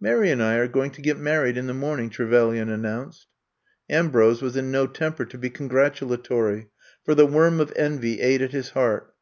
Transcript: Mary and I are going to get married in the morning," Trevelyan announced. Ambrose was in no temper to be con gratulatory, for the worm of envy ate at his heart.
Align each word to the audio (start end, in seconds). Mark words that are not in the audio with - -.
Mary 0.00 0.32
and 0.32 0.42
I 0.42 0.56
are 0.56 0.66
going 0.66 0.90
to 0.90 1.00
get 1.00 1.16
married 1.16 1.56
in 1.56 1.68
the 1.68 1.72
morning," 1.72 2.10
Trevelyan 2.10 2.68
announced. 2.68 3.28
Ambrose 3.88 4.42
was 4.42 4.56
in 4.56 4.72
no 4.72 4.88
temper 4.88 5.24
to 5.26 5.38
be 5.38 5.48
con 5.48 5.68
gratulatory, 5.68 6.66
for 7.04 7.14
the 7.14 7.24
worm 7.24 7.60
of 7.60 7.72
envy 7.76 8.20
ate 8.20 8.42
at 8.42 8.50
his 8.50 8.70
heart. 8.70 9.14